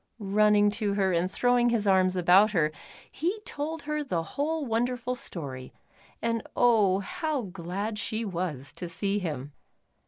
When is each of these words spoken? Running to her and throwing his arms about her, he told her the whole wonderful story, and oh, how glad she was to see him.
Running 0.17 0.71
to 0.71 0.95
her 0.95 1.13
and 1.13 1.29
throwing 1.29 1.69
his 1.69 1.85
arms 1.87 2.15
about 2.15 2.53
her, 2.53 2.71
he 3.11 3.39
told 3.41 3.83
her 3.83 4.03
the 4.03 4.23
whole 4.23 4.65
wonderful 4.65 5.13
story, 5.13 5.73
and 6.23 6.41
oh, 6.55 7.01
how 7.01 7.43
glad 7.43 7.99
she 7.99 8.25
was 8.25 8.73
to 8.77 8.89
see 8.89 9.19
him. 9.19 9.53